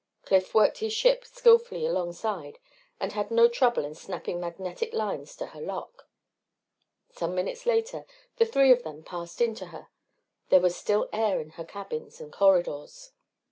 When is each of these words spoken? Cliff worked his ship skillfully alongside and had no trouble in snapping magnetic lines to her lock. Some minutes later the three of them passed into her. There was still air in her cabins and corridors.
Cliff 0.25 0.55
worked 0.55 0.79
his 0.79 0.93
ship 0.93 1.23
skillfully 1.25 1.85
alongside 1.85 2.57
and 2.99 3.11
had 3.13 3.29
no 3.29 3.47
trouble 3.47 3.85
in 3.85 3.93
snapping 3.93 4.39
magnetic 4.39 4.93
lines 4.95 5.35
to 5.35 5.45
her 5.53 5.61
lock. 5.61 6.07
Some 7.11 7.35
minutes 7.35 7.67
later 7.67 8.07
the 8.37 8.45
three 8.47 8.71
of 8.71 8.81
them 8.81 9.03
passed 9.03 9.41
into 9.41 9.67
her. 9.67 9.89
There 10.49 10.59
was 10.59 10.75
still 10.75 11.07
air 11.13 11.39
in 11.39 11.51
her 11.51 11.65
cabins 11.65 12.19
and 12.19 12.33
corridors. 12.33 13.11